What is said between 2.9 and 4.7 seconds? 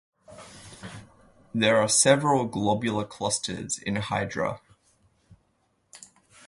clusters in Hydra.